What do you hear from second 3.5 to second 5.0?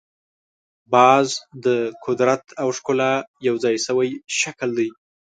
ځای شوی شکل دی